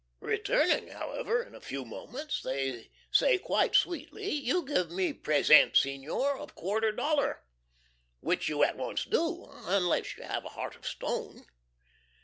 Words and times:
Returning, 0.21 0.87
however, 0.87 1.43
in 1.43 1.53
a 1.53 1.61
few 1.61 1.85
moments, 1.85 2.41
they 2.41 2.89
say 3.11 3.37
quite 3.37 3.75
sweetly, 3.75 4.31
"You 4.31 4.63
give 4.65 4.89
me 4.89 5.13
pres 5.13 5.51
ENT, 5.51 5.77
Senor, 5.77 6.39
of 6.39 6.55
quarter 6.55 6.91
dollar!" 6.91 7.43
which 8.19 8.49
you 8.49 8.63
at 8.63 8.77
once 8.77 9.05
do 9.05 9.47
unless 9.65 10.17
you 10.17 10.23
have 10.23 10.43
a 10.43 10.49
heart 10.57 10.75
of 10.75 10.87
stone. 10.87 11.45